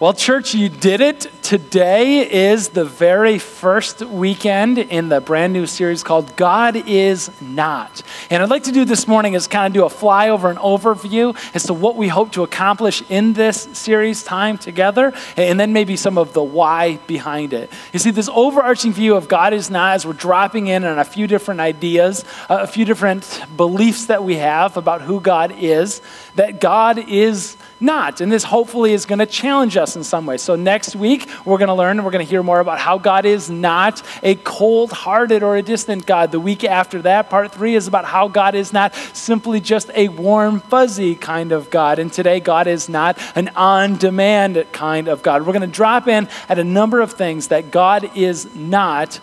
[0.00, 1.26] Well, church, you did it.
[1.48, 8.02] Today is the very first weekend in the brand new series called God is Not.
[8.28, 11.34] And I'd like to do this morning is kind of do a flyover and overview
[11.54, 15.96] as to what we hope to accomplish in this series time together, and then maybe
[15.96, 17.72] some of the why behind it.
[17.94, 21.04] You see, this overarching view of God is Not as we're dropping in on a
[21.04, 26.02] few different ideas, uh, a few different beliefs that we have about who God is,
[26.34, 28.20] that God is not.
[28.20, 30.36] And this hopefully is going to challenge us in some way.
[30.36, 32.98] So next week, we're going to learn and we're going to hear more about how
[32.98, 36.32] God is not a cold hearted or a distant God.
[36.32, 40.08] The week after that, part three is about how God is not simply just a
[40.08, 41.98] warm, fuzzy kind of God.
[41.98, 45.46] And today, God is not an on demand kind of God.
[45.46, 49.20] We're going to drop in at a number of things that God is not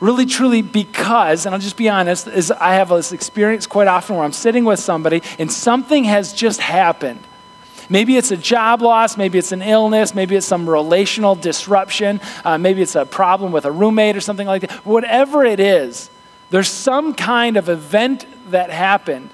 [0.00, 4.14] really truly because and i'll just be honest is i have this experience quite often
[4.14, 7.20] where i'm sitting with somebody and something has just happened
[7.88, 12.58] Maybe it's a job loss, maybe it's an illness, maybe it's some relational disruption, uh,
[12.58, 14.70] maybe it's a problem with a roommate or something like that.
[14.84, 16.10] Whatever it is,
[16.50, 19.30] there's some kind of event that happened.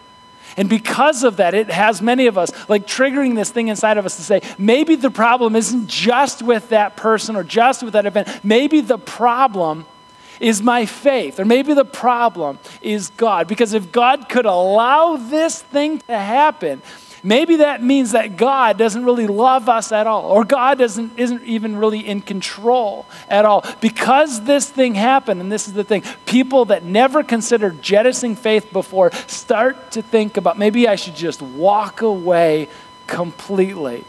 [0.57, 4.07] And because of that, it has many of us like triggering this thing inside of
[4.07, 8.07] us to say, maybe the problem isn't just with that person or just with that
[8.07, 8.29] event.
[8.45, 9.87] Maybe the problem
[10.41, 13.47] is my faith, or maybe the problem is God.
[13.47, 16.83] Because if God could allow this thing to happen,
[17.27, 21.43] Maybe that means that God doesn't really love us at all, or God doesn't, isn't
[21.45, 23.65] even really in control at all.
[23.81, 28.71] Because this thing happened, and this is the thing people that never considered jettisoning faith
[28.75, 32.69] before start to think about maybe I should just walk away
[33.07, 34.05] completely.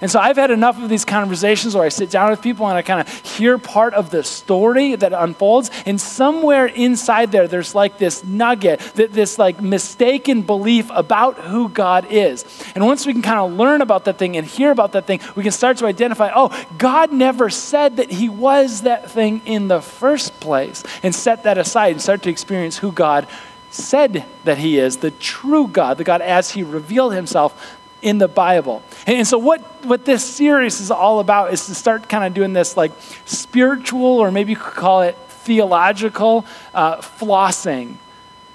[0.00, 2.76] And so I've had enough of these conversations where I sit down with people and
[2.76, 5.70] I kind of hear part of the story that unfolds.
[5.84, 11.68] And somewhere inside there, there's like this nugget, that this like mistaken belief about who
[11.68, 12.44] God is.
[12.74, 15.20] And once we can kind of learn about that thing and hear about that thing,
[15.34, 19.68] we can start to identify oh, God never said that He was that thing in
[19.68, 23.26] the first place, and set that aside and start to experience who God
[23.70, 28.28] said that He is, the true God, the God as He revealed Himself in the
[28.28, 28.82] Bible.
[29.10, 32.52] And so, what, what this series is all about is to start kind of doing
[32.52, 32.92] this like
[33.24, 37.96] spiritual, or maybe you could call it theological uh, flossing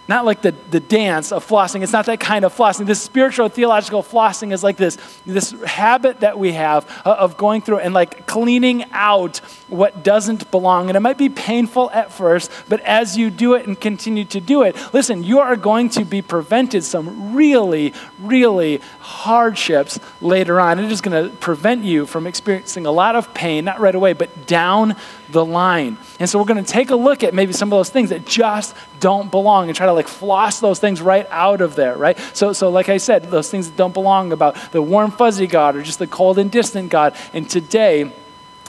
[0.07, 1.81] not like the, the dance of flossing.
[1.81, 2.85] It's not that kind of flossing.
[2.85, 7.79] This spiritual, theological flossing is like this, this habit that we have of going through
[7.79, 10.89] and like cleaning out what doesn't belong.
[10.89, 14.39] And it might be painful at first, but as you do it and continue to
[14.39, 20.79] do it, listen, you are going to be prevented some really, really hardships later on.
[20.79, 24.13] It is going to prevent you from experiencing a lot of pain, not right away,
[24.13, 24.95] but down
[25.29, 25.97] the line.
[26.19, 28.25] And so we're going to take a look at maybe some of those things that
[28.25, 32.17] just don't belong and try to like floss those things right out of there, right?
[32.33, 35.75] So, so like I said, those things that don't belong about the warm, fuzzy God
[35.75, 37.15] or just the cold and distant God.
[37.33, 38.11] And today,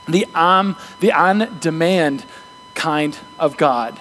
[0.08, 2.24] the on, the on demand
[2.74, 4.00] kind of God.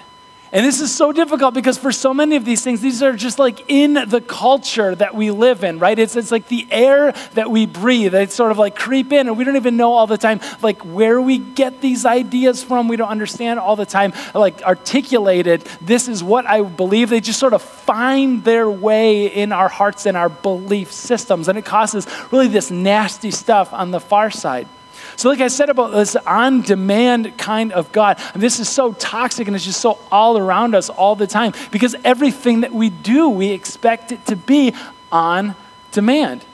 [0.56, 3.38] And this is so difficult because for so many of these things, these are just
[3.38, 5.98] like in the culture that we live in, right?
[5.98, 8.12] It's, it's like the air that we breathe.
[8.12, 10.80] They sort of like creep in, and we don't even know all the time, like
[10.80, 12.88] where we get these ideas from.
[12.88, 15.60] We don't understand all the time, like articulated.
[15.82, 17.10] This is what I believe.
[17.10, 21.48] They just sort of find their way in our hearts and our belief systems.
[21.48, 24.68] And it causes really this nasty stuff on the far side.
[25.16, 29.46] So, like I said about this on demand kind of God, this is so toxic
[29.46, 33.28] and it's just so all around us all the time because everything that we do,
[33.28, 34.74] we expect it to be
[35.10, 35.54] on
[35.92, 36.44] demand.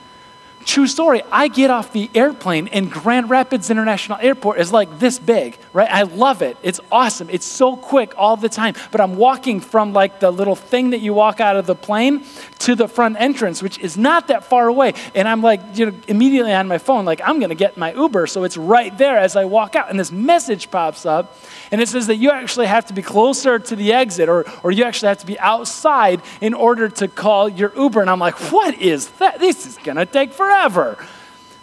[0.65, 1.21] True story.
[1.29, 5.89] I get off the airplane and Grand Rapids International Airport is like this big, right?
[5.91, 6.55] I love it.
[6.61, 7.29] It's awesome.
[7.29, 8.75] It's so quick all the time.
[8.91, 12.23] But I'm walking from like the little thing that you walk out of the plane
[12.59, 14.93] to the front entrance, which is not that far away.
[15.15, 17.93] And I'm like, you know, immediately on my phone, like, I'm going to get my
[17.93, 18.27] Uber.
[18.27, 19.89] So it's right there as I walk out.
[19.89, 21.37] And this message pops up
[21.71, 24.71] and it says that you actually have to be closer to the exit or, or
[24.71, 27.99] you actually have to be outside in order to call your Uber.
[27.99, 29.39] And I'm like, what is that?
[29.39, 30.97] This is going to take forever.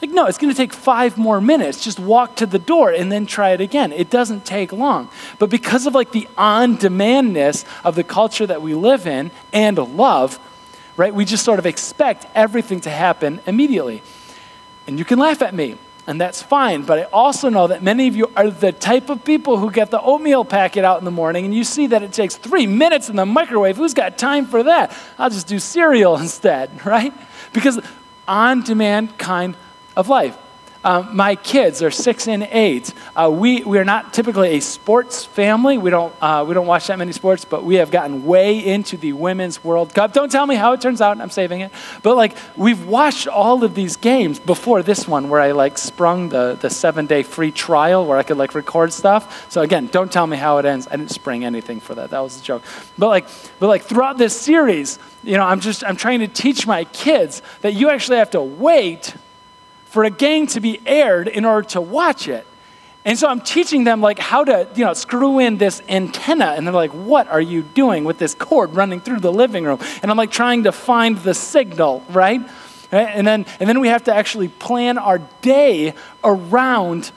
[0.00, 1.84] Like, no, it's going to take five more minutes.
[1.84, 3.93] Just walk to the door and then try it again.
[3.93, 5.11] It doesn't take long.
[5.38, 9.76] But because of like the on demandness of the culture that we live in and
[9.76, 10.38] love,
[10.97, 11.14] right?
[11.14, 14.02] We just sort of expect everything to happen immediately.
[14.87, 15.76] And you can laugh at me,
[16.06, 16.82] and that's fine.
[16.82, 19.91] But I also know that many of you are the type of people who get
[19.91, 23.08] the oatmeal packet out in the morning, and you see that it takes three minutes
[23.08, 23.76] in the microwave.
[23.76, 24.96] Who's got time for that?
[25.19, 27.12] I'll just do cereal instead, right?
[27.53, 27.81] Because
[28.26, 29.56] on demand kind
[29.96, 30.37] of life.
[30.82, 32.94] um, my kids are six and eight.
[33.14, 35.76] Uh, we, we are not typically a sports family.
[35.76, 38.96] We don't, uh, we don't watch that many sports, but we have gotten way into
[38.96, 40.14] the Women's World Cup.
[40.14, 41.20] Don't tell me how it turns out.
[41.20, 41.70] I'm saving it.
[42.02, 46.31] But like, we've watched all of these games before this one where I like sprung
[46.31, 49.50] the, the seven day free trial where I could like record stuff.
[49.52, 50.88] So again, don't tell me how it ends.
[50.90, 52.10] I didn't spring anything for that.
[52.10, 52.62] That was a joke.
[52.96, 53.28] But like,
[53.58, 57.43] but like throughout this series, you know, I'm just, I'm trying to teach my kids
[57.60, 59.14] that you actually have to wait
[59.90, 62.46] for a game to be aired in order to watch it.
[63.04, 66.54] And so I'm teaching them like how to, you know, screw in this antenna.
[66.56, 69.78] And they're like, what are you doing with this cord running through the living room?
[70.02, 72.40] And I'm like trying to find the signal, right?
[72.92, 77.10] And then, and then we have to actually plan our day around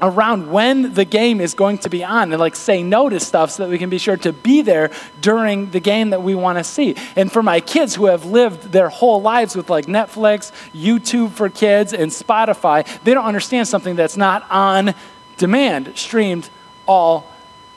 [0.00, 3.50] around when the game is going to be on and like say no to stuff
[3.50, 4.90] so that we can be sure to be there
[5.20, 6.94] during the game that we want to see.
[7.14, 11.48] And for my kids who have lived their whole lives with like Netflix, YouTube for
[11.48, 14.94] kids, and Spotify, they don't understand something that's not on
[15.38, 16.50] demand, streamed
[16.86, 17.26] all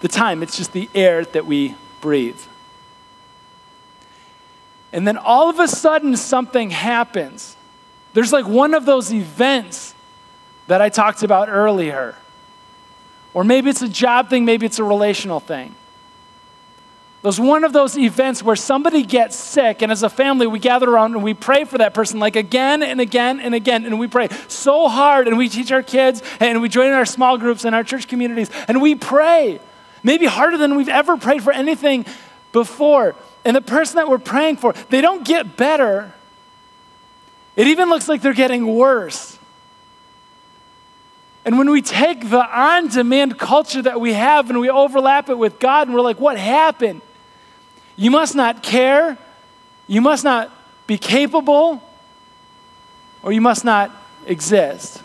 [0.02, 0.44] the time.
[0.44, 2.40] It's just the air that we breathe.
[4.92, 7.56] And then all of a sudden, something happens.
[8.14, 9.89] There's like one of those events
[10.70, 12.16] that I talked about earlier.
[13.34, 15.74] Or maybe it's a job thing, maybe it's a relational thing.
[17.24, 20.88] There's one of those events where somebody gets sick, and as a family, we gather
[20.88, 23.86] around and we pray for that person, like again and again and again.
[23.86, 27.06] And we pray so hard, and we teach our kids, and we join in our
[27.06, 29.60] small groups and our church communities, and we pray.
[30.04, 32.06] Maybe harder than we've ever prayed for anything
[32.52, 33.16] before.
[33.44, 36.14] And the person that we're praying for, they don't get better.
[37.56, 39.39] It even looks like they're getting worse.
[41.46, 45.38] And when we take the on demand culture that we have and we overlap it
[45.38, 47.02] with God, and we're like, what happened?
[47.96, 49.18] You must not care,
[49.88, 50.52] you must not
[50.86, 51.82] be capable,
[53.24, 53.92] or you must not
[54.26, 55.02] exist.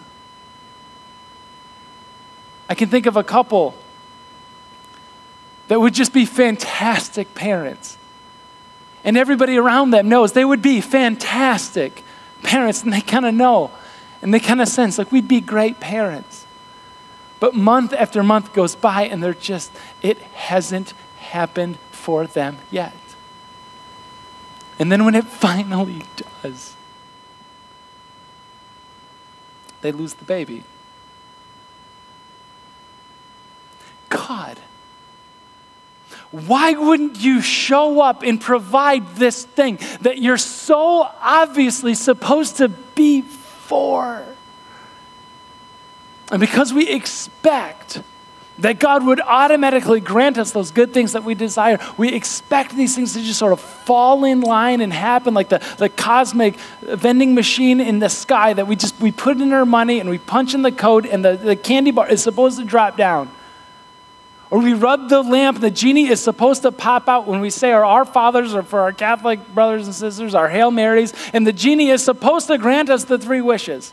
[2.69, 3.75] I can think of a couple
[5.69, 7.97] that would just be fantastic parents.
[9.03, 12.03] And everybody around them knows they would be fantastic
[12.43, 13.71] parents, and they kind of know
[14.25, 16.47] and they kind of sense like we'd be great parents.
[17.41, 22.95] But month after month goes by and they're just, it hasn't happened for them yet.
[24.79, 26.05] And then when it finally
[26.43, 26.75] does,
[29.83, 30.65] they lose the baby.
[34.09, 34.59] God,
[36.31, 42.71] why wouldn't you show up and provide this thing that you're so obviously supposed to
[42.71, 43.23] be
[43.65, 44.25] for.
[46.31, 48.01] And because we expect
[48.59, 52.95] that God would automatically grant us those good things that we desire, we expect these
[52.95, 57.35] things to just sort of fall in line and happen like the, the cosmic vending
[57.35, 60.55] machine in the sky that we just we put in our money and we punch
[60.55, 63.31] in the code and the, the candy bar is supposed to drop down.
[64.51, 67.73] Or we rub the lamp, the genie is supposed to pop out when we say
[67.73, 71.53] our Our Fathers or for our Catholic brothers and sisters, our Hail Marys, and the
[71.53, 73.93] genie is supposed to grant us the three wishes.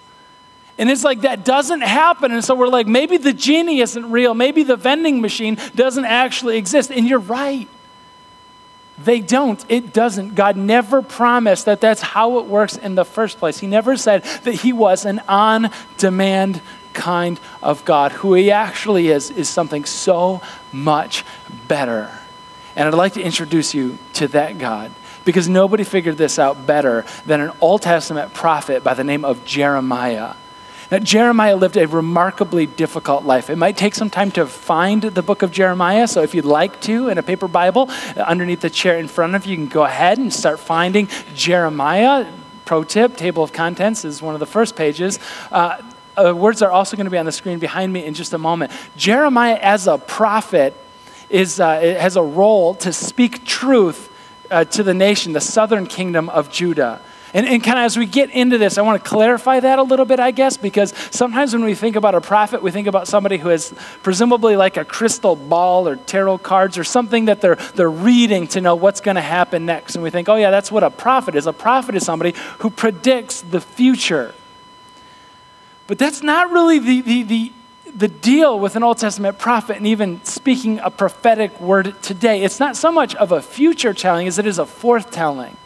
[0.78, 2.32] And it's like that doesn't happen.
[2.32, 4.34] And so we're like, maybe the genie isn't real.
[4.34, 6.92] Maybe the vending machine doesn't actually exist.
[6.92, 7.68] And you're right.
[8.98, 9.64] They don't.
[9.70, 10.36] It doesn't.
[10.36, 13.60] God never promised that that's how it works in the first place.
[13.60, 16.62] He never said that He was an on demand
[16.94, 18.12] kind of God.
[18.14, 20.42] Who He actually is, is something so
[20.72, 21.24] much
[21.68, 22.12] better.
[22.76, 24.92] And I'd like to introduce you to that God
[25.26, 29.46] because nobody figured this out better than an Old Testament prophet by the name of
[29.46, 30.36] Jeremiah.
[30.90, 33.50] Now, Jeremiah lived a remarkably difficult life.
[33.50, 36.82] It might take some time to find the book of Jeremiah, so if you'd like
[36.82, 39.84] to, in a paper Bible, underneath the chair in front of you, you can go
[39.84, 42.30] ahead and start finding Jeremiah.
[42.66, 45.18] Pro tip, table of contents is one of the first pages.
[45.50, 45.82] Uh,
[46.18, 48.38] uh, words are also going to be on the screen behind me in just a
[48.38, 48.72] moment.
[48.96, 50.76] Jeremiah, as a prophet,
[51.30, 54.10] is, uh, has a role to speak truth
[54.50, 57.02] uh, to the nation, the southern kingdom of Judah.
[57.34, 59.84] And, and kind of as we get into this, I want to clarify that a
[59.84, 63.08] little bit, I guess, because sometimes when we think about a prophet, we think about
[63.08, 67.56] somebody who has presumably like a crystal ball or tarot cards or something that they're,
[67.76, 69.96] they're reading to know what's going to happen next.
[69.96, 71.48] And we think, oh, yeah, that's what a prophet is.
[71.48, 74.34] A prophet is somebody who predicts the future.
[75.92, 77.52] But that's not really the, the, the,
[77.98, 82.44] the deal with an Old Testament prophet and even speaking a prophetic word today.
[82.44, 85.58] It's not so much of a future telling as it is a foretelling.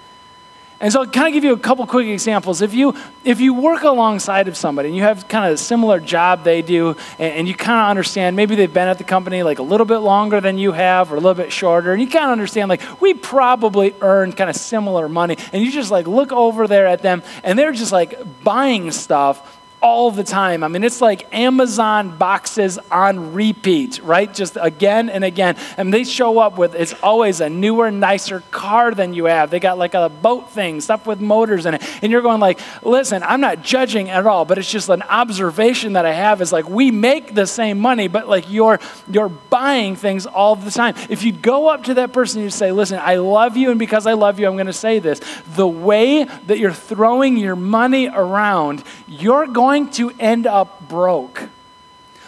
[0.79, 2.63] And so I'll kind of give you a couple quick examples.
[2.63, 5.99] If you if you work alongside of somebody and you have kind of a similar
[5.99, 9.43] job they do, and, and, you kind of understand maybe they've been at the company
[9.43, 12.09] like a little bit longer than you have, or a little bit shorter, and you
[12.09, 16.07] kind of understand like we probably earn kind of similar money, and you just like
[16.07, 20.63] look over there at them, and they're just like buying stuff all the time.
[20.63, 24.33] I mean, it's like Amazon boxes on repeat, right?
[24.33, 25.57] Just again and again.
[25.77, 29.51] And they show up with, it's always a newer, nicer car than you have.
[29.51, 31.83] They got like a boat thing, stuff with motors in it.
[32.01, 35.93] And you're going like, listen, I'm not judging at all, but it's just an observation
[35.93, 39.95] that I have is like, we make the same money, but like you're, you're buying
[39.95, 40.95] things all the time.
[41.11, 43.77] If you go up to that person and you say, listen, I love you, and
[43.77, 45.21] because I love you, I'm going to say this.
[45.55, 51.49] The way that you're throwing your money around, you're going to end up broke.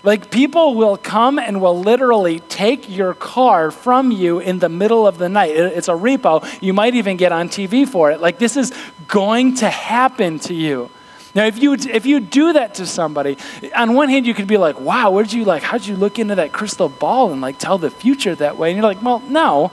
[0.04, 5.08] Like people will come and will literally take your car from you in the middle
[5.08, 5.52] of the night.
[5.52, 6.46] It's a repo.
[6.62, 8.22] You might even get on TV for it.
[8.22, 8.72] Like this is
[9.08, 10.90] going to happen to you.
[11.36, 13.38] Now, if you if you do that to somebody,
[13.76, 15.62] on one hand you could be like, "Wow, where'd you like?
[15.62, 18.78] How'd you look into that crystal ball and like tell the future that way?" And
[18.78, 19.72] you're like, "Well, no."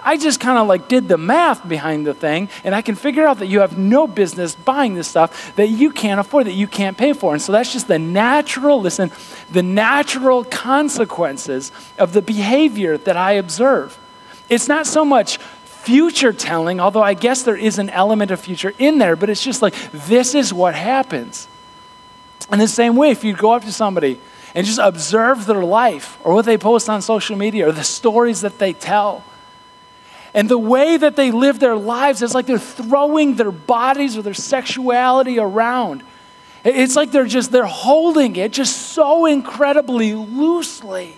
[0.00, 3.26] I just kind of like did the math behind the thing, and I can figure
[3.26, 6.66] out that you have no business buying this stuff that you can't afford, that you
[6.66, 7.32] can't pay for.
[7.32, 9.10] And so that's just the natural, listen,
[9.50, 13.98] the natural consequences of the behavior that I observe.
[14.48, 18.74] It's not so much future telling, although I guess there is an element of future
[18.78, 21.48] in there, but it's just like this is what happens.
[22.52, 24.20] In the same way, if you go up to somebody
[24.54, 28.40] and just observe their life or what they post on social media or the stories
[28.42, 29.24] that they tell,
[30.38, 34.22] and the way that they live their lives is like they're throwing their bodies or
[34.22, 36.04] their sexuality around.
[36.62, 41.16] It's like they're just, they're holding it just so incredibly loosely.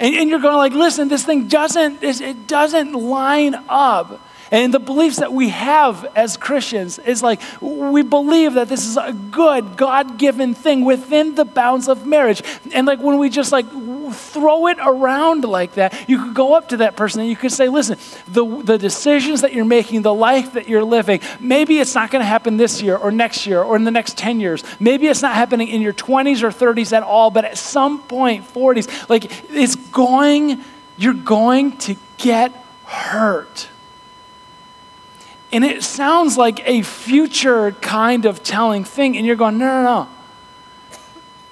[0.00, 4.20] And, and you're going like, listen, this thing doesn't, it doesn't line up
[4.54, 8.96] and the beliefs that we have as Christians is like we believe that this is
[8.96, 12.40] a good, God given thing within the bounds of marriage.
[12.72, 13.66] And like when we just like
[14.12, 17.50] throw it around like that, you could go up to that person and you could
[17.50, 21.96] say, listen, the, the decisions that you're making, the life that you're living, maybe it's
[21.96, 24.62] not going to happen this year or next year or in the next 10 years.
[24.78, 28.44] Maybe it's not happening in your 20s or 30s at all, but at some point,
[28.44, 30.62] 40s, like it's going,
[30.96, 32.52] you're going to get
[32.84, 33.66] hurt.
[35.54, 39.16] And it sounds like a future kind of telling thing.
[39.16, 40.08] And you're going, no, no, no.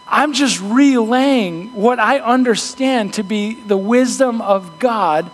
[0.09, 5.31] I'm just relaying what I understand to be the wisdom of God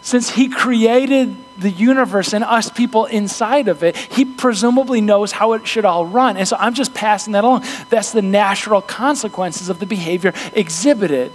[0.00, 3.94] since He created the universe and us people inside of it.
[3.94, 6.38] He presumably knows how it should all run.
[6.38, 7.66] And so I'm just passing that along.
[7.90, 11.30] That's the natural consequences of the behavior exhibited.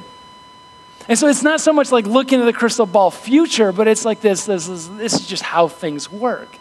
[1.07, 4.05] And so it's not so much like looking at the crystal ball future, but it's
[4.05, 6.57] like this this is, this is just how things work.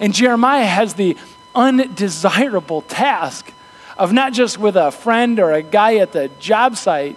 [0.00, 1.16] And Jeremiah has the
[1.54, 3.52] undesirable task
[3.98, 7.16] of not just with a friend or a guy at the job site,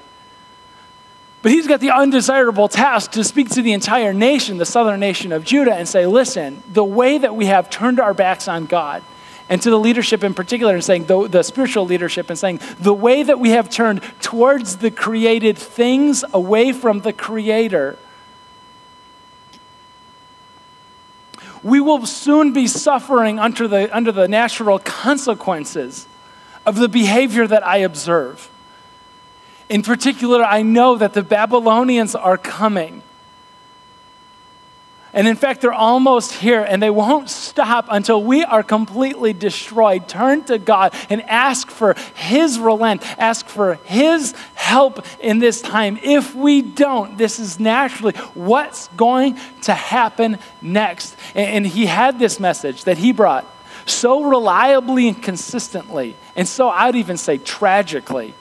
[1.42, 5.32] but he's got the undesirable task to speak to the entire nation, the southern nation
[5.32, 9.04] of Judah, and say, listen, the way that we have turned our backs on God,
[9.50, 12.94] and to the leadership in particular, and saying, the, the spiritual leadership, and saying, the
[12.94, 17.98] way that we have turned towards the created things away from the Creator,
[21.64, 26.08] we will soon be suffering under the, under the natural consequences
[26.66, 28.50] of the behavior that I observe.
[29.68, 33.02] In particular, I know that the Babylonians are coming.
[35.12, 40.08] And in fact, they're almost here and they won't stop until we are completely destroyed.
[40.08, 45.98] Turn to God and ask for His relent, ask for His help in this time.
[46.04, 51.16] If we don't, this is naturally what's going to happen next.
[51.34, 53.46] And, He had this message that He brought
[53.86, 58.36] so reliably and consistently, and so I'd even say tragically,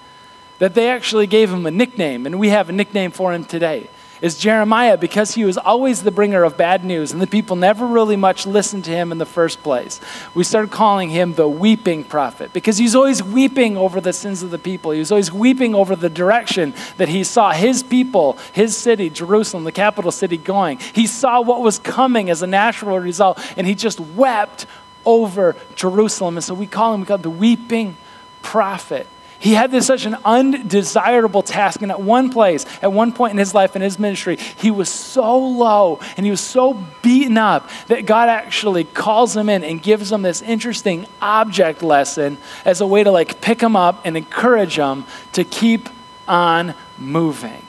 [0.59, 3.89] that they actually gave him a nickname, and we have a nickname for him today
[4.21, 7.87] is Jeremiah because he was always the bringer of bad news and the people never
[7.87, 10.01] really much listened to him in the first place.
[10.35, 14.51] We started calling him the weeping prophet because he's always weeping over the sins of
[14.51, 14.91] the people.
[14.91, 19.65] He was always weeping over the direction that he saw his people, his city, Jerusalem,
[19.65, 20.79] the capital city, going.
[20.79, 24.67] He saw what was coming as a natural result and he just wept
[25.05, 26.37] over Jerusalem.
[26.37, 27.97] And so we call him, we call him the weeping
[28.43, 29.07] prophet.
[29.41, 31.83] He had this such an undesirable task.
[31.83, 34.89] And at one place, at one point in his life and his ministry, he was
[34.89, 39.81] so low and he was so beaten up that God actually calls him in and
[39.81, 44.17] gives him this interesting object lesson as a way to like pick him up and
[44.17, 45.05] encourage him
[45.35, 45.89] to keep
[46.27, 47.63] on moving.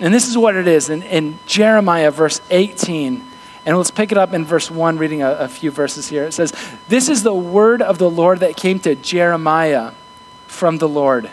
[0.00, 3.24] And this is what it is in, in Jeremiah, verse 18.
[3.66, 6.24] And let's pick it up in verse 1, reading a, a few verses here.
[6.24, 6.52] It says,
[6.88, 9.92] This is the word of the Lord that came to Jeremiah
[10.48, 11.30] from the Lord.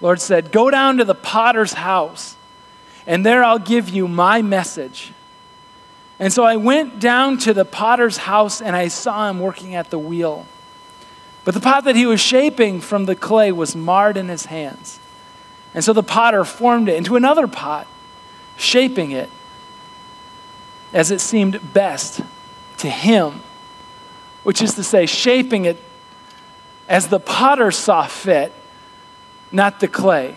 [0.00, 2.36] Lord said, Go down to the potter's house,
[3.06, 5.12] and there I'll give you my message.
[6.18, 9.90] And so I went down to the potter's house and I saw him working at
[9.90, 10.46] the wheel.
[11.44, 14.98] But the pot that he was shaping from the clay was marred in his hands.
[15.74, 17.86] And so the potter formed it into another pot,
[18.56, 19.28] shaping it
[20.92, 22.22] as it seemed best
[22.78, 23.42] to him,
[24.42, 25.82] which is to say, shaping it
[26.88, 28.52] as the potter saw fit,
[29.52, 30.36] not the clay.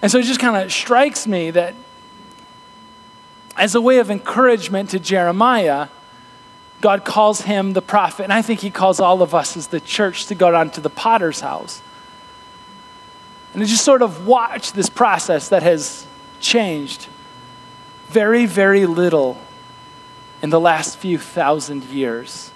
[0.00, 1.74] And so it just kind of strikes me that
[3.56, 5.88] as a way of encouragement to Jeremiah,
[6.80, 9.80] God calls him the prophet, and I think he calls all of us as the
[9.80, 11.80] church to go down to the potter's house.
[13.52, 16.06] And to just sort of watch this process that has
[16.40, 17.08] changed
[18.08, 19.38] very, very little
[20.42, 22.51] in the last few thousand years.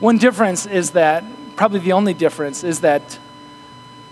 [0.00, 1.24] One difference is that,
[1.56, 3.18] probably the only difference, is that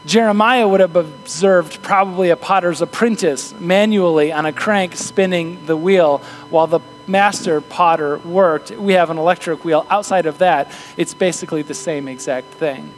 [0.04, 6.18] Jeremiah would have observed probably a potter's apprentice manually on a crank spinning the wheel
[6.50, 8.70] while the master potter worked.
[8.70, 9.86] We have an electric wheel.
[9.90, 12.92] Outside of that, it's basically the same exact thing.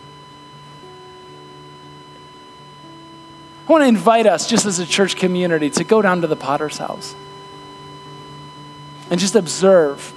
[3.66, 6.36] I want to invite us, just as a church community, to go down to the
[6.36, 7.14] potter's house
[9.10, 10.12] and just observe,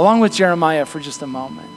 [0.00, 1.68] along with Jeremiah, for just a moment.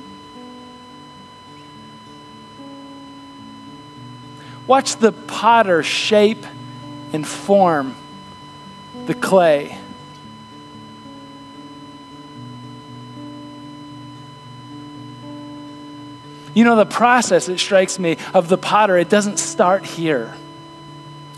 [4.66, 6.46] Watch the potter shape
[7.12, 7.98] and form
[9.08, 9.78] the clay.
[16.54, 20.34] You know, the process, it strikes me, of the potter, it doesn't start here.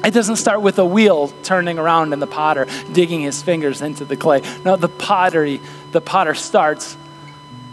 [0.05, 4.05] It doesn't start with a wheel turning around and the potter digging his fingers into
[4.05, 4.41] the clay.
[4.63, 5.59] No, the pottery,
[5.91, 6.95] the potter starts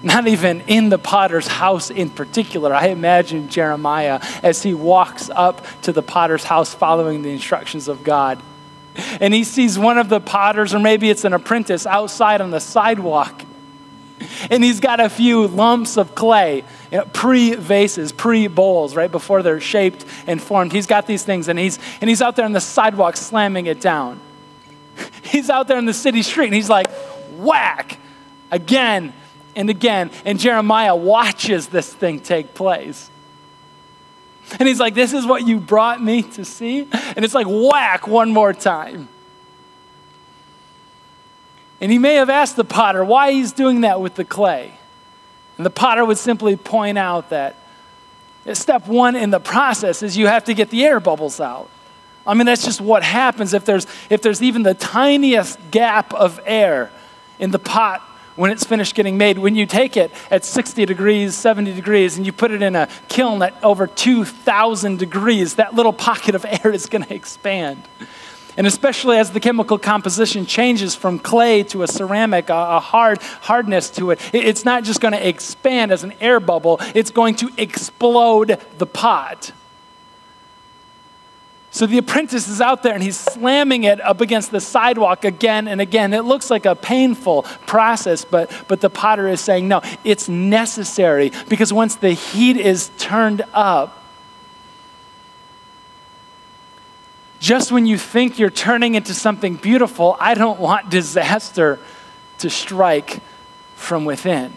[0.03, 2.75] not even in the potter's house in particular.
[2.75, 8.03] I imagine Jeremiah as he walks up to the potter's house following the instructions of
[8.03, 8.43] God.
[9.21, 12.61] And he sees one of the potters, or maybe it's an apprentice, outside on the
[12.61, 13.42] sidewalk.
[14.51, 19.11] And he's got a few lumps of clay, you know, pre vases, pre bowls, right
[19.11, 20.73] before they're shaped and formed.
[20.73, 23.81] He's got these things, and he's, and he's out there on the sidewalk slamming it
[23.81, 24.21] down.
[25.23, 26.91] He's out there in the city street, and he's like,
[27.37, 27.99] whack,
[28.51, 29.15] again
[29.57, 30.11] and again.
[30.25, 33.11] And Jeremiah watches this thing take place.
[34.59, 36.89] And he's like, This is what you brought me to see?
[37.17, 39.09] And it's like, whack, one more time.
[41.83, 44.73] And he may have asked the potter why he's doing that with the clay.
[45.57, 47.57] And the potter would simply point out that
[48.53, 51.69] step one in the process is you have to get the air bubbles out.
[52.25, 56.41] I mean, that's just what happens if there's, if there's even the tiniest gap of
[56.47, 56.93] air
[57.41, 58.01] in the pot
[58.37, 59.39] when it's finished getting made.
[59.39, 62.89] When you take it at 60 degrees, 70 degrees, and you put it in a
[63.09, 67.83] kiln at over 2,000 degrees, that little pocket of air is going to expand.
[68.57, 73.23] And especially as the chemical composition changes from clay to a ceramic, a, a hard
[73.23, 77.11] hardness to it, it, it's not just going to expand as an air bubble, it's
[77.11, 79.53] going to explode the pot.
[81.75, 85.67] So the apprentice is out there and he's slamming it up against the sidewalk again
[85.67, 86.13] and again.
[86.13, 91.33] It looks like a painful process, but, but the potter is saying, no, it's necessary
[91.49, 94.02] because once the heat is turned up,
[97.43, 101.81] just when you think you're turning into something beautiful, I don't want disaster
[102.39, 103.19] to strike
[103.75, 104.53] from within.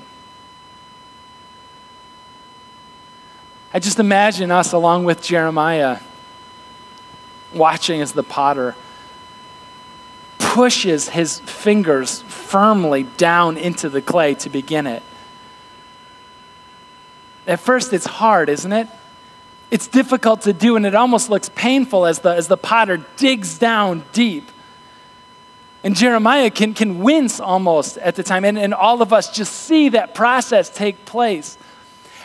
[3.74, 6.00] I just imagine us along with Jeremiah
[7.56, 8.76] watching as the potter
[10.38, 15.02] pushes his fingers firmly down into the clay to begin it.
[17.48, 18.88] At first, it's hard, isn't it?
[19.72, 23.58] It's difficult to do, and it almost looks painful as the, as the potter digs
[23.58, 24.52] down deep.
[25.84, 29.54] And Jeremiah can, can wince almost at the time, and, and all of us just
[29.54, 31.58] see that process take place.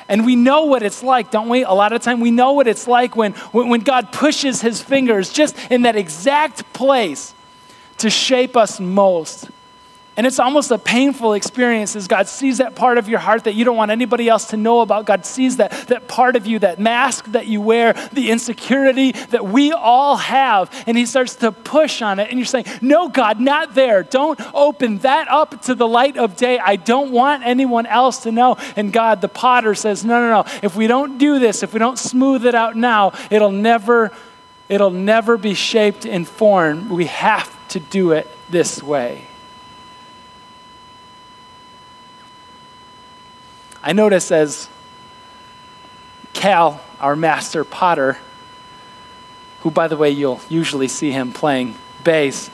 [0.09, 1.62] And we know what it's like, don't we?
[1.62, 4.83] A lot of time we know what it's like when, when when God pushes his
[4.83, 7.33] fingers just in that exact place
[7.98, 9.50] to shape us most.
[10.16, 13.55] And it's almost a painful experience as God sees that part of your heart that
[13.55, 15.07] you don't want anybody else to know about.
[15.07, 19.46] God sees that, that part of you, that mask that you wear, the insecurity that
[19.46, 20.70] we all have.
[20.87, 22.29] And He starts to push on it.
[22.29, 24.03] And you're saying, No, God, not there.
[24.03, 26.59] Don't open that up to the light of day.
[26.59, 28.57] I don't want anyone else to know.
[28.77, 30.59] And God, the potter, says, No, no, no.
[30.62, 34.11] If we don't do this, if we don't smooth it out now, it'll never.
[34.68, 36.90] It'll never be shaped and formed.
[36.90, 39.27] We have to do it this way.
[43.83, 44.69] I notice as
[46.33, 48.19] Cal, our master potter,
[49.61, 52.51] who, by the way, you'll usually see him playing bass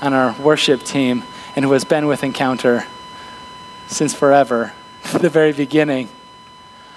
[0.00, 1.22] on our worship team,
[1.56, 2.86] and who has been with Encounter
[3.86, 4.72] since forever,
[5.20, 6.08] the very beginning.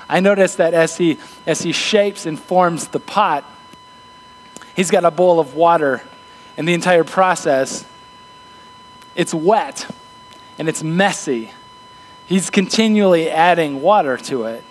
[0.07, 3.43] I notice that as he, as he shapes and forms the pot,
[4.75, 6.03] he's got a bowl of water,
[6.57, 7.85] and the entire process,
[9.15, 9.89] it's wet
[10.57, 11.51] and it's messy.
[12.25, 14.63] He's continually adding water to it.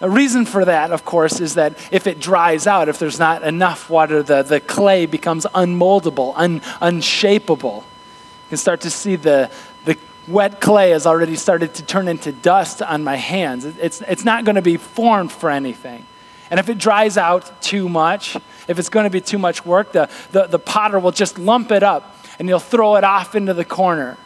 [0.00, 3.42] A reason for that, of course, is that if it dries out, if there's not
[3.42, 7.76] enough water, the, the clay becomes unmoldable, un, unshapeable.
[7.82, 9.50] You can start to see the,
[9.84, 9.96] the
[10.28, 13.64] wet clay has already started to turn into dust on my hands.
[13.64, 16.04] It's, it's not going to be formed for anything.
[16.50, 18.36] And if it dries out too much,
[18.68, 21.72] if it's going to be too much work, the, the, the potter will just lump
[21.72, 24.18] it up and he'll throw it off into the corner,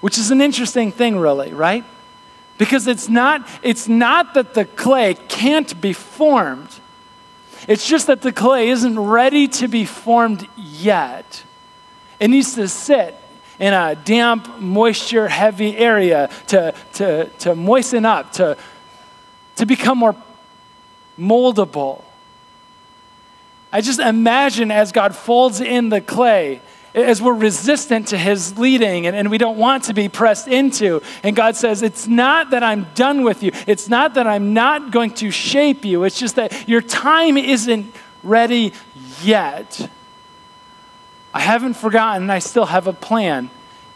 [0.00, 1.84] which is an interesting thing, really, right?
[2.56, 6.68] Because it's not, it's not that the clay can't be formed,
[7.66, 11.44] it's just that the clay isn't ready to be formed yet.
[12.18, 13.14] It needs to sit
[13.58, 18.56] in a damp, moisture heavy area to, to, to moisten up, to,
[19.56, 20.16] to become more
[21.18, 22.04] moldable.
[23.72, 26.60] I just imagine as God folds in the clay,
[26.94, 31.02] as we're resistant to his leading and, and we don't want to be pressed into.
[31.22, 33.52] And God says, It's not that I'm done with you.
[33.66, 36.04] It's not that I'm not going to shape you.
[36.04, 38.72] It's just that your time isn't ready
[39.22, 39.90] yet.
[41.32, 43.50] I haven't forgotten, and I still have a plan.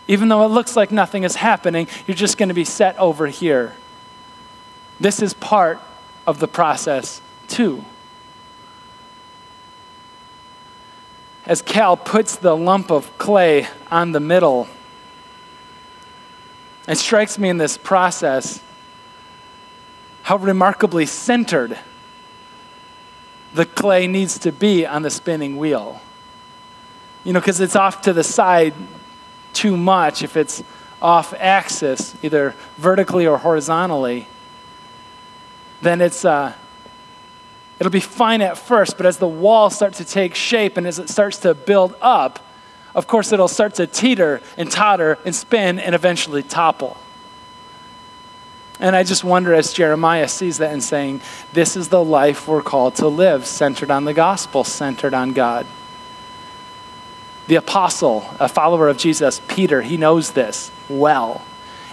[0.06, 3.26] Even though it looks like nothing is happening, you're just going to be set over
[3.26, 3.74] here.
[5.00, 5.80] This is part
[6.26, 7.84] of the process, too.
[11.44, 14.68] As Cal puts the lump of clay on the middle,
[16.86, 18.60] it strikes me in this process
[20.22, 21.78] how remarkably centered
[23.54, 26.00] the clay needs to be on the spinning wheel.
[27.24, 28.74] You know, because it's off to the side
[29.52, 30.62] too much if it's
[31.00, 34.28] off axis, either vertically or horizontally,
[35.82, 36.52] then it's, uh,
[37.82, 41.00] It'll be fine at first, but as the wall starts to take shape and as
[41.00, 42.38] it starts to build up,
[42.94, 46.96] of course, it'll start to teeter and totter and spin and eventually topple.
[48.78, 51.22] And I just wonder as Jeremiah sees that and saying,
[51.54, 55.66] This is the life we're called to live, centered on the gospel, centered on God.
[57.48, 61.42] The apostle, a follower of Jesus, Peter, he knows this well.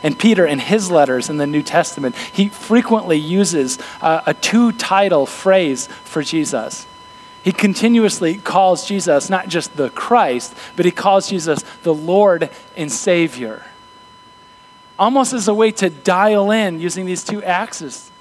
[0.03, 4.71] And Peter, in his letters in the New Testament, he frequently uses uh, a two
[4.71, 6.87] title phrase for Jesus.
[7.43, 12.91] He continuously calls Jesus not just the Christ, but he calls Jesus the Lord and
[12.91, 13.65] Savior.
[14.97, 18.11] Almost as a way to dial in using these two axes.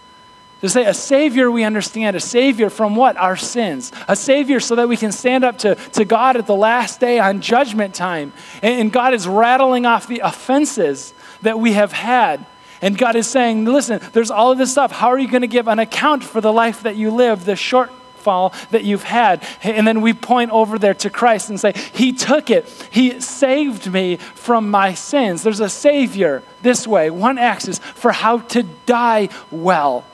[0.60, 2.16] To say a Savior, we understand.
[2.16, 3.16] A Savior from what?
[3.16, 3.92] Our sins.
[4.08, 7.20] A Savior so that we can stand up to, to God at the last day
[7.20, 8.32] on judgment time.
[8.60, 12.44] And, and God is rattling off the offenses that we have had.
[12.80, 14.92] And God is saying, listen, there's all of this stuff.
[14.92, 17.52] How are you going to give an account for the life that you live, the
[17.52, 19.44] shortfall that you've had?
[19.62, 22.68] And then we point over there to Christ and say, He took it.
[22.90, 25.42] He saved me from my sins.
[25.42, 30.04] There's a Savior this way, one axis, for how to die well.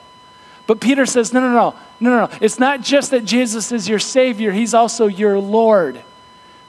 [0.67, 2.37] But Peter says, no, no, no, no, no, no.
[2.41, 6.01] It's not just that Jesus is your Savior, He's also your Lord.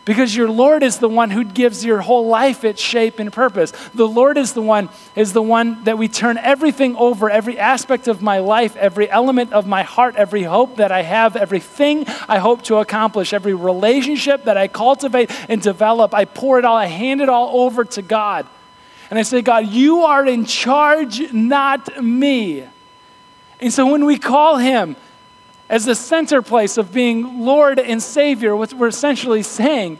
[0.06, 3.72] Because your Lord is the one who gives your whole life its shape and purpose.
[3.92, 8.06] The Lord is the one is the one that we turn everything over, every aspect
[8.06, 12.38] of my life, every element of my heart, every hope that I have, everything I
[12.38, 16.86] hope to accomplish, every relationship that I cultivate and develop, I pour it all, I
[16.86, 18.46] hand it all over to God.
[19.10, 22.64] And I say, God, you are in charge, not me.
[23.60, 24.94] And so when we call him,
[25.68, 29.98] as the center place of being Lord and Savior, what we're essentially saying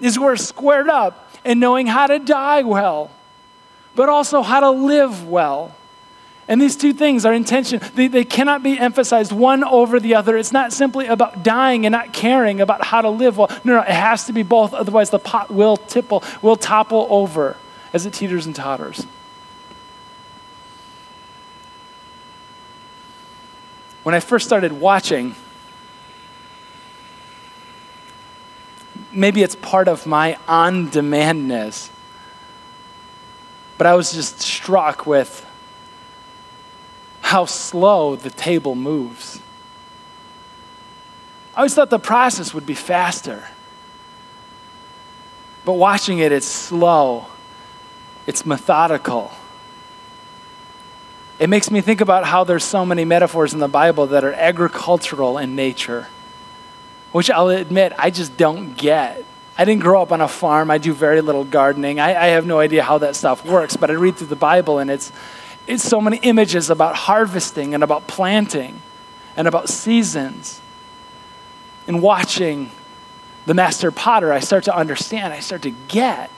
[0.00, 3.10] is we're squared up in knowing how to die well,
[3.94, 5.74] but also how to live well.
[6.46, 7.80] And these two things are intention.
[7.94, 10.36] They, they cannot be emphasized one over the other.
[10.36, 13.50] It's not simply about dying and not caring about how to live well.
[13.64, 14.72] No, no, it has to be both.
[14.72, 17.56] Otherwise, the pot will tipple, will topple over
[17.92, 19.06] as it teeters and totters.
[24.08, 25.34] When I first started watching,
[29.12, 31.90] maybe it's part of my on demandness,
[33.76, 35.44] but I was just struck with
[37.20, 39.42] how slow the table moves.
[41.54, 43.46] I always thought the process would be faster.
[45.66, 47.26] But watching it, it's slow,
[48.26, 49.32] it's methodical.
[51.38, 54.32] It makes me think about how there's so many metaphors in the Bible that are
[54.32, 56.08] agricultural in nature,
[57.12, 59.24] which I'll admit I just don't get.
[59.56, 60.70] I didn't grow up on a farm.
[60.70, 62.00] I do very little gardening.
[62.00, 64.78] I, I have no idea how that stuff works, but I read through the Bible
[64.78, 65.12] and it's,
[65.66, 68.82] it's so many images about harvesting and about planting
[69.36, 70.60] and about seasons.
[71.86, 72.70] And watching
[73.46, 76.30] the master potter, I start to understand, I start to get.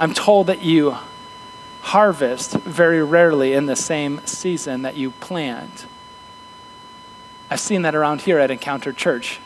[0.00, 0.96] I'm told that you
[1.82, 5.84] harvest very rarely in the same season that you plant.
[7.50, 9.40] I've seen that around here at Encounter Church.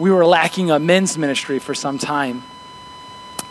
[0.00, 2.42] We were lacking a men's ministry for some time.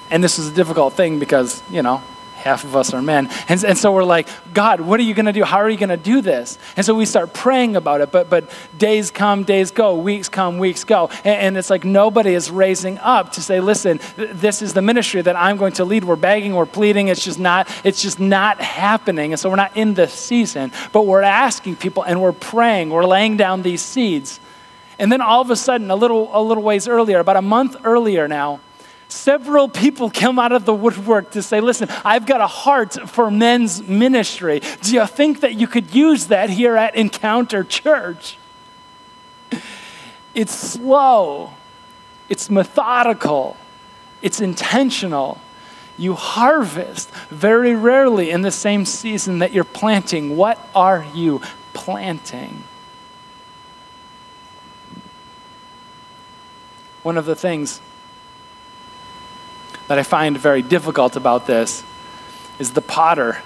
[0.09, 2.03] And this was a difficult thing because, you know,
[2.41, 3.29] half of us are men.
[3.47, 5.43] And, and so we're like, God, what are you going to do?
[5.43, 6.57] How are you going to do this?
[6.75, 8.11] And so we start praying about it.
[8.11, 11.09] But, but days come, days go, weeks come, weeks go.
[11.23, 14.81] And, and it's like nobody is raising up to say, listen, th- this is the
[14.81, 16.03] ministry that I'm going to lead.
[16.03, 17.07] We're begging, we're pleading.
[17.07, 19.33] It's just not, it's just not happening.
[19.33, 22.89] And so we're not in this season, but we're asking people and we're praying.
[22.89, 24.39] We're laying down these seeds.
[24.99, 27.75] And then all of a sudden, a little, a little ways earlier, about a month
[27.83, 28.59] earlier now,
[29.11, 33.29] several people come out of the woodwork to say, Listen, I've got a heart for
[33.29, 34.61] men's ministry.
[34.81, 38.37] Do you think that you could use that here at Encounter Church?
[40.33, 41.53] It's slow,
[42.29, 43.57] it's methodical,
[44.21, 45.41] it's intentional.
[45.97, 50.35] You harvest very rarely in the same season that you're planting.
[50.37, 51.41] What are you
[51.73, 52.63] planting?
[57.03, 57.81] One of the things
[59.91, 61.83] that I find very difficult about this
[62.59, 63.43] is the potter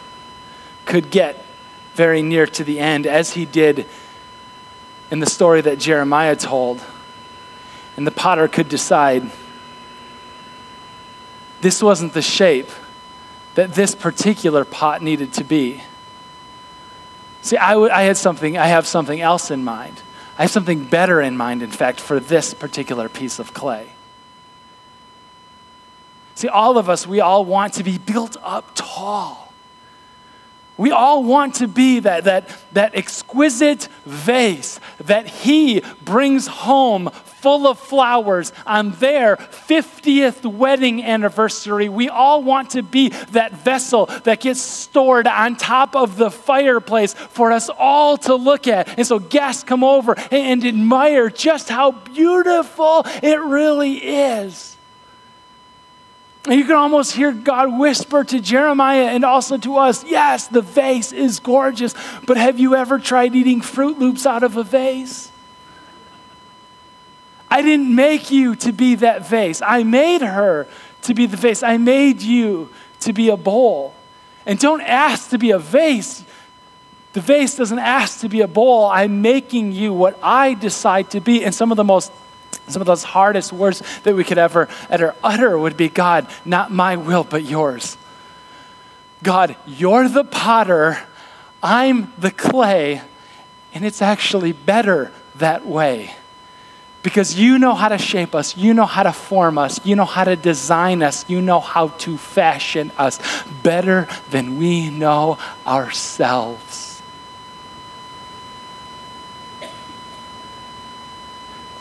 [0.85, 1.43] could get
[1.95, 3.87] very near to the end, as he did
[5.09, 6.83] in the story that Jeremiah told.
[7.97, 9.31] And the potter could decide
[11.61, 12.69] this wasn't the shape
[13.55, 15.81] that this particular pot needed to be.
[17.41, 19.99] See, I, w- I had something, I have something else in mind.
[20.37, 23.87] I have something better in mind, in fact, for this particular piece of clay.
[26.35, 29.45] See, all of us, we all want to be built up tall.
[30.77, 37.65] We all want to be that, that, that exquisite vase that he brings home full
[37.65, 41.87] of flowers on their 50th wedding anniversary.
[41.87, 47.13] We all want to be that vessel that gets stored on top of the fireplace
[47.13, 48.97] for us all to look at.
[48.97, 54.74] And so guests come over and, and admire just how beautiful it really is.
[56.47, 60.61] And you can almost hear God whisper to Jeremiah and also to us yes, the
[60.61, 65.31] vase is gorgeous, but have you ever tried eating Froot Loops out of a vase?
[67.49, 69.61] I didn't make you to be that vase.
[69.61, 70.67] I made her
[71.03, 71.63] to be the vase.
[71.63, 72.69] I made you
[73.01, 73.93] to be a bowl.
[74.45, 76.23] And don't ask to be a vase.
[77.13, 78.85] The vase doesn't ask to be a bowl.
[78.85, 81.43] I'm making you what I decide to be.
[81.43, 82.11] And some of the most
[82.67, 84.67] some of those hardest words that we could ever,
[85.23, 87.97] utter would be God, not my will, but yours.
[89.23, 90.99] God, you're the potter,
[91.63, 93.01] I'm the clay,
[93.73, 96.13] and it's actually better that way.
[97.01, 100.05] Because you know how to shape us, you know how to form us, you know
[100.05, 103.19] how to design us, you know how to fashion us
[103.61, 106.84] better than we know ourselves.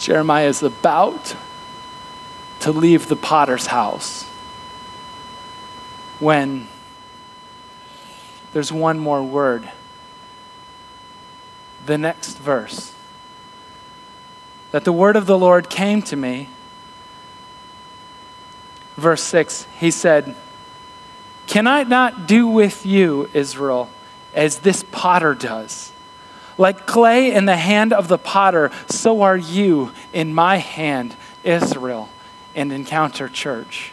[0.04, 1.34] Jeremiah is about
[2.60, 4.24] to leave the potter's house
[6.20, 6.68] when
[8.52, 9.66] there's one more word.
[11.86, 12.92] The next verse.
[14.72, 16.50] That the word of the Lord came to me.
[18.96, 20.36] Verse 6, he said,
[21.46, 23.88] Can I not do with you, Israel,
[24.34, 25.93] as this potter does?
[26.56, 32.08] Like clay in the hand of the potter, so are you in my hand, Israel,
[32.54, 33.92] and Encounter Church.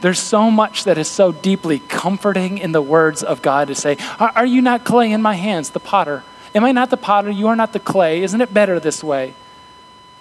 [0.00, 3.96] There's so much that is so deeply comforting in the words of God to say,
[4.18, 6.24] Are, you not clay in my hands, the potter?
[6.54, 7.30] Am I not the potter?
[7.30, 8.22] You are not the clay.
[8.22, 9.34] Isn't it better this way?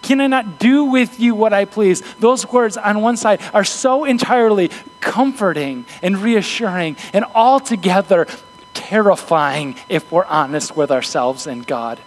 [0.04, 2.02] Can I not do with you what I please?
[2.16, 8.28] Those words on one side are so entirely comforting and reassuring and altogether
[8.74, 12.00] terrifying if we're honest with ourselves and God.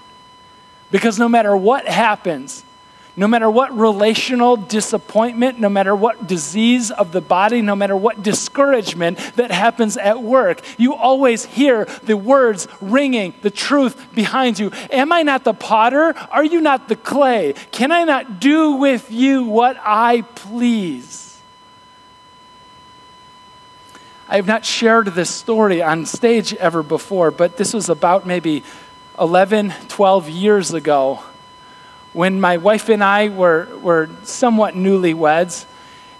[0.90, 2.64] Because no matter what happens,
[3.16, 8.22] no matter what relational disappointment, no matter what disease of the body, no matter what
[8.22, 14.72] discouragement that happens at work, you always hear the words ringing, the truth behind you.
[14.90, 16.14] Am I not the potter?
[16.30, 17.54] Are you not the clay?
[17.70, 21.23] Can I not do with you what I please?
[24.26, 28.64] I have not shared this story on stage ever before, but this was about maybe
[29.20, 31.22] 11, 12 years ago
[32.14, 35.66] when my wife and I were, were somewhat newlyweds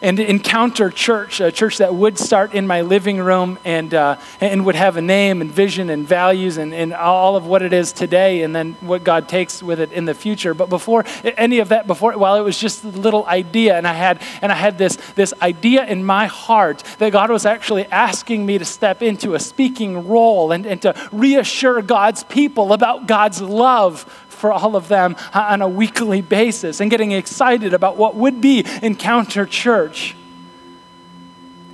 [0.05, 4.67] and encounter church, a church that would start in my living room and, uh, and
[4.67, 7.90] would have a name and vision and values and, and all of what it is
[7.90, 10.53] today and then what God takes with it in the future.
[10.53, 13.95] But before any of that, before, while it was just a little idea and I
[13.95, 18.45] had, and I had this, this idea in my heart that God was actually asking
[18.45, 23.40] me to step into a speaking role and, and to reassure God's people about God's
[23.40, 28.43] love for all of them on a weekly basis and getting excited about what would
[28.43, 30.15] be Encounter Church.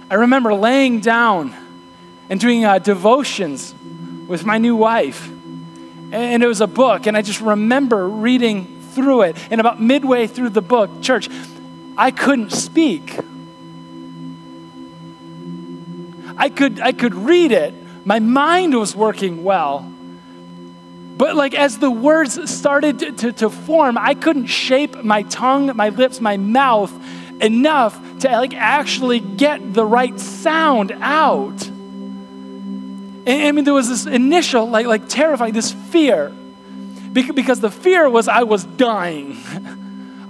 [0.09, 1.53] I remember laying down
[2.29, 3.75] and doing uh, devotions
[4.29, 5.29] with my new wife.
[6.13, 9.37] And it was a book, and I just remember reading through it.
[9.51, 11.29] And about midway through the book, church,
[11.99, 13.19] I couldn't speak.
[16.37, 17.75] I could, I could read it.
[18.07, 19.93] My mind was working well,
[21.21, 25.77] but like as the words started to, to, to, form, I couldn't shape my tongue,
[25.77, 26.91] my lips, my mouth
[27.43, 31.67] enough to like actually get the right sound out.
[31.67, 36.33] And, I mean, there was this initial, like, like terrifying, this fear.
[37.13, 39.37] Because the fear was I was dying.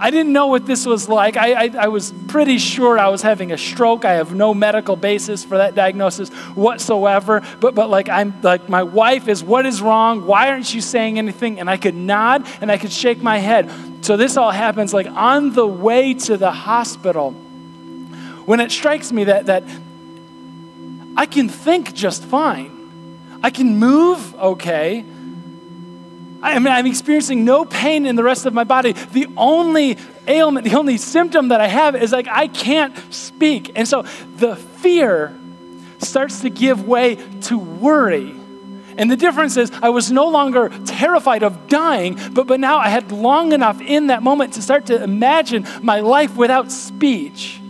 [0.03, 1.37] I didn't know what this was like.
[1.37, 4.07] I, I, I, was pretty sure I was having a stroke.
[4.07, 7.43] I have no medical basis for that diagnosis whatsoever.
[7.61, 10.25] But, but like, I'm like, my wife is, what is wrong?
[10.25, 11.61] Why aren't you saying anything?
[11.61, 13.71] And I could nod and I could shake my head.
[14.01, 17.33] So this all happens like on the way to the hospital.
[17.33, 19.65] When it strikes me that, that
[21.15, 25.05] I can think just fine, I can move okay
[26.43, 28.93] I mean, I'm experiencing no pain in the rest of my body.
[28.93, 33.73] The only ailment, the only symptom that I have is like I can't speak.
[33.77, 34.03] And so
[34.37, 35.37] the fear
[35.99, 38.35] starts to give way to worry.
[38.97, 42.89] And the difference is, I was no longer terrified of dying, but, but now I
[42.89, 47.61] had long enough in that moment to start to imagine my life without speech.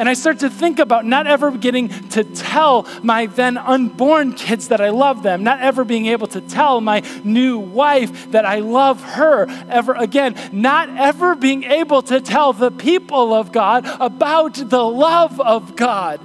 [0.00, 4.68] And I start to think about not ever getting to tell my then unborn kids
[4.68, 8.60] that I love them, not ever being able to tell my new wife that I
[8.60, 14.54] love her ever again, not ever being able to tell the people of God about
[14.54, 16.18] the love of God.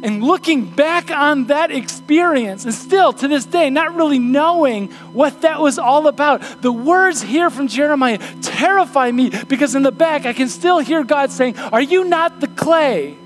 [0.00, 5.40] And looking back on that experience, and still to this day, not really knowing what
[5.40, 10.24] that was all about, the words here from Jeremiah terrify me because in the back
[10.24, 13.18] I can still hear God saying, Are you not the clay?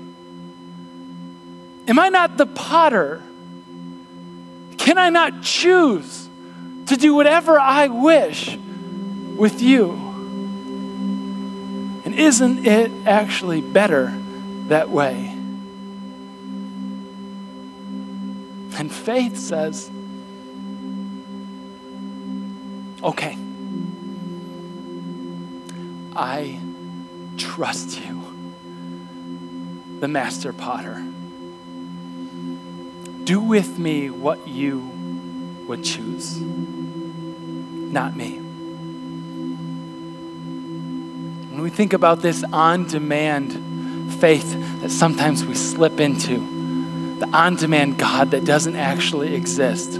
[1.87, 3.21] Am I not the potter?
[4.77, 6.27] Can I not choose
[6.87, 8.57] to do whatever I wish
[9.37, 9.91] with you?
[12.05, 14.11] And isn't it actually better
[14.67, 15.32] that way?
[18.75, 19.89] And faith says,
[23.03, 23.37] okay,
[26.15, 26.59] I
[27.37, 28.23] trust you,
[29.99, 31.03] the master potter.
[33.23, 34.79] Do with me what you
[35.67, 38.39] would choose, not me.
[41.49, 43.53] When we think about this on demand
[44.19, 46.52] faith that sometimes we slip into,
[47.23, 49.97] the on demand God that doesn't actually exist.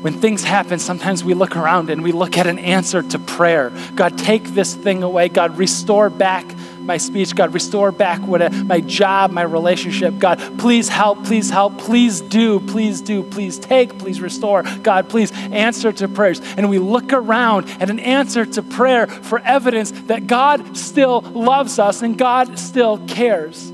[0.00, 3.72] When things happen, sometimes we look around and we look at an answer to prayer.
[3.96, 5.28] God, take this thing away.
[5.28, 6.46] God, restore back
[6.80, 7.34] my speech.
[7.34, 10.18] God, restore back what a, my job, my relationship.
[10.18, 14.62] God, please help, please help, please do, please do, please take, please restore.
[14.82, 16.40] God, please answer to prayers.
[16.56, 21.78] And we look around at an answer to prayer for evidence that God still loves
[21.78, 23.72] us and God still cares.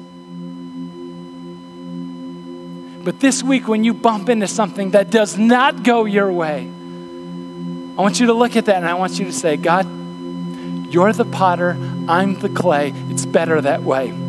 [3.05, 8.01] But this week, when you bump into something that does not go your way, I
[8.01, 9.87] want you to look at that and I want you to say, God,
[10.91, 11.77] you're the potter,
[12.09, 12.95] I'm the clay.
[13.11, 14.24] It's better that way.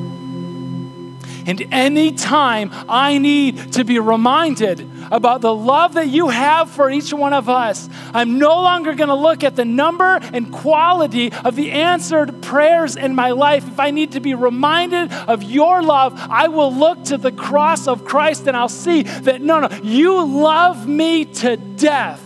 [1.46, 7.14] And anytime I need to be reminded about the love that you have for each
[7.14, 11.56] one of us, I'm no longer going to look at the number and quality of
[11.56, 13.68] the answered prayers in my life.
[13.68, 17.88] If I need to be reminded of your love, I will look to the cross
[17.88, 22.22] of Christ and I'll see that no, no, you love me to death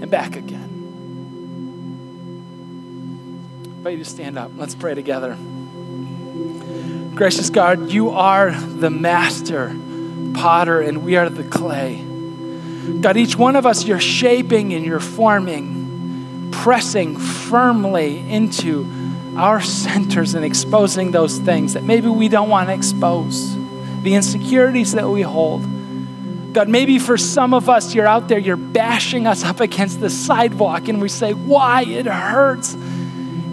[0.00, 0.64] and back again.
[3.64, 4.52] I invite you to stand up.
[4.56, 5.36] Let's pray together.
[7.18, 9.76] Gracious God, you are the master
[10.34, 11.96] potter and we are the clay.
[13.00, 18.88] God, each one of us, you're shaping and you're forming, pressing firmly into
[19.36, 23.56] our centers and exposing those things that maybe we don't want to expose,
[24.04, 25.62] the insecurities that we hold.
[26.52, 30.08] God, maybe for some of us, you're out there, you're bashing us up against the
[30.08, 31.82] sidewalk, and we say, Why?
[31.82, 32.74] It hurts.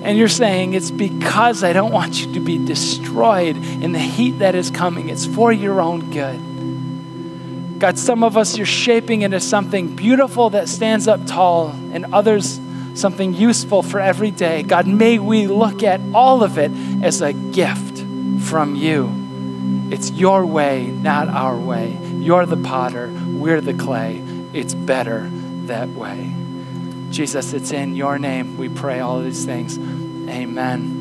[0.05, 4.37] And you're saying, It's because I don't want you to be destroyed in the heat
[4.37, 5.09] that is coming.
[5.09, 7.79] It's for your own good.
[7.79, 12.59] God, some of us you're shaping into something beautiful that stands up tall, and others
[12.93, 14.61] something useful for every day.
[14.61, 16.71] God, may we look at all of it
[17.03, 17.97] as a gift
[18.47, 19.11] from you.
[19.91, 21.97] It's your way, not our way.
[22.13, 24.23] You're the potter, we're the clay.
[24.53, 25.29] It's better
[25.65, 26.33] that way.
[27.09, 29.77] Jesus, it's in your name we pray all these things.
[30.27, 30.94] Amen.